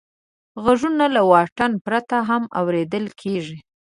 [0.63, 3.57] غږونه له واټن پرته هم اورېدل کېږي.